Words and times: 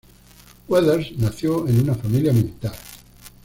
Weathers 0.67 1.11
nació 1.19 1.67
en 1.67 1.81
una 1.81 1.93
familia 1.93 2.33
militar. 2.33 2.73